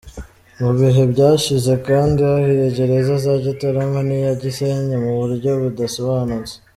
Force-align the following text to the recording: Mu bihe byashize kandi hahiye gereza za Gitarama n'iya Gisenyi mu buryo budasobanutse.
Mu 0.61 0.71
bihe 0.79 1.03
byashize 1.13 1.73
kandi 1.87 2.19
hahiye 2.29 2.67
gereza 2.77 3.13
za 3.25 3.33
Gitarama 3.45 3.99
n'iya 4.07 4.33
Gisenyi 4.41 4.95
mu 5.03 5.11
buryo 5.19 5.49
budasobanutse. 5.61 6.55